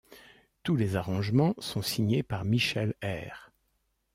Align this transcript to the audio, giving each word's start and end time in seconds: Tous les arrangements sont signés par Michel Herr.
Tous 0.63 0.75
les 0.75 0.95
arrangements 0.95 1.53
sont 1.59 1.83
signés 1.83 2.23
par 2.23 2.43
Michel 2.43 2.95
Herr. 3.01 3.51